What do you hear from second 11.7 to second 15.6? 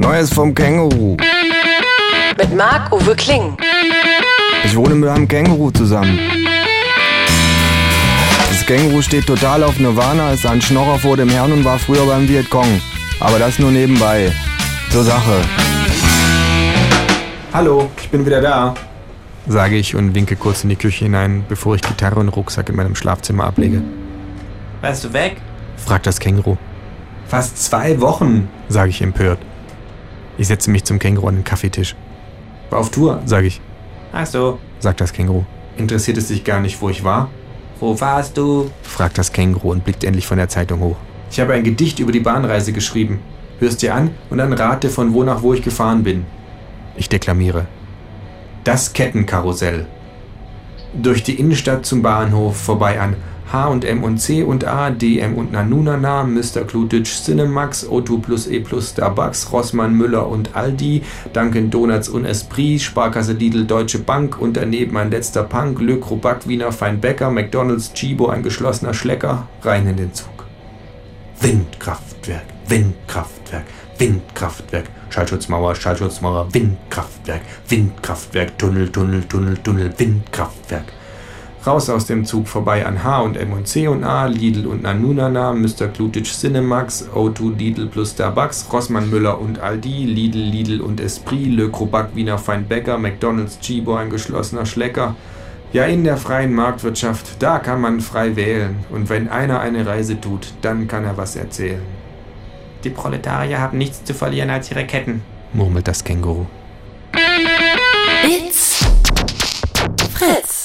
früher beim Vietcong. Aber das nur nebenbei. Zur Sache.